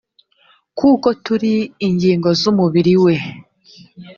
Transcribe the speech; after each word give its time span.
kuko 0.79 1.07
turi 1.25 1.53
ingingo 1.87 2.29
z 2.39 2.41
umubiri 2.51 2.93
we 3.03 3.15